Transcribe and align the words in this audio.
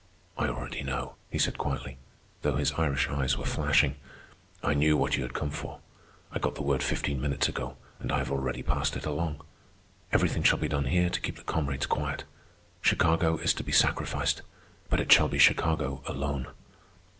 "I 0.35 0.47
already 0.47 0.81
know," 0.81 1.13
he 1.29 1.37
said 1.37 1.59
quietly, 1.59 1.99
though 2.41 2.55
his 2.55 2.71
Irish 2.71 3.07
eyes 3.07 3.37
were 3.37 3.45
flashing. 3.45 3.97
"I 4.63 4.73
knew 4.73 4.97
what 4.97 5.15
you 5.15 5.21
had 5.21 5.35
come 5.35 5.51
for. 5.51 5.79
I 6.31 6.39
got 6.39 6.55
the 6.55 6.63
word 6.63 6.81
fifteen 6.81 7.21
minutes 7.21 7.47
ago, 7.47 7.77
and 7.99 8.11
I 8.11 8.17
have 8.17 8.31
already 8.31 8.63
passed 8.63 8.95
it 8.97 9.05
along. 9.05 9.41
Everything 10.11 10.41
shall 10.41 10.57
be 10.57 10.67
done 10.67 10.85
here 10.85 11.11
to 11.11 11.21
keep 11.21 11.35
the 11.35 11.43
comrades 11.43 11.85
quiet. 11.85 12.23
Chicago 12.81 13.37
is 13.37 13.53
to 13.53 13.63
be 13.63 13.71
sacrificed, 13.71 14.41
but 14.89 14.99
it 14.99 15.11
shall 15.11 15.27
be 15.27 15.37
Chicago 15.37 16.01
alone." 16.07 16.47